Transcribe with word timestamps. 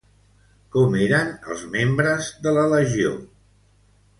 Com 0.75 0.95
eren 1.07 1.29
els 1.55 1.67
membres 1.75 2.31
de 2.47 2.55
la 2.57 2.65
legió? 2.73 3.13